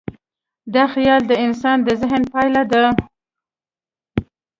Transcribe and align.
دا 0.73 0.83
خیال 0.93 1.21
د 1.27 1.31
انسان 1.45 1.77
د 1.83 1.89
ذهن 2.01 2.23
پایله 2.33 2.61
ده. 2.71 2.83